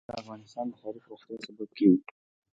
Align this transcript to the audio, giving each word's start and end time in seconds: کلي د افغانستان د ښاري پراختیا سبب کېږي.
کلي 0.05 0.09
د 0.15 0.19
افغانستان 0.21 0.65
د 0.69 0.73
ښاري 0.81 0.99
پراختیا 1.05 1.37
سبب 1.45 1.69
کېږي. 1.77 2.01